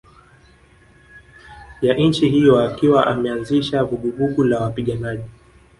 [1.81, 5.29] ya nchi hiyo akiwa ameanzisha vuguvugu la wapiganaji